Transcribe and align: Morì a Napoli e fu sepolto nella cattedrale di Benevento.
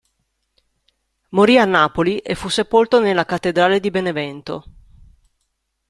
Morì 1.29 1.59
a 1.59 1.65
Napoli 1.65 2.17
e 2.17 2.33
fu 2.33 2.49
sepolto 2.49 2.99
nella 2.99 3.23
cattedrale 3.23 3.79
di 3.79 3.91
Benevento. 3.91 4.63